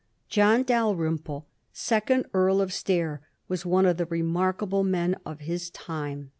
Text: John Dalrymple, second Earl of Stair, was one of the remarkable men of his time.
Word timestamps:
John 0.29 0.63
Dalrymple, 0.63 1.45
second 1.71 2.25
Earl 2.33 2.59
of 2.59 2.73
Stair, 2.73 3.21
was 3.47 3.67
one 3.67 3.85
of 3.85 3.97
the 3.97 4.07
remarkable 4.07 4.83
men 4.83 5.15
of 5.27 5.41
his 5.41 5.69
time. 5.69 6.29